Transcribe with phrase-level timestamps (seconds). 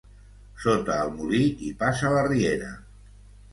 [0.63, 2.73] Sota el molí hi passa la riera.